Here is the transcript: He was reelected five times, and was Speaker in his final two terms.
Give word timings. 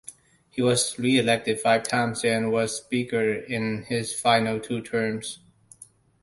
He 0.49 0.63
was 0.63 0.97
reelected 0.97 1.59
five 1.59 1.83
times, 1.83 2.25
and 2.25 2.51
was 2.51 2.75
Speaker 2.75 3.33
in 3.33 3.83
his 3.83 4.19
final 4.19 4.59
two 4.59 4.81
terms. 4.81 5.41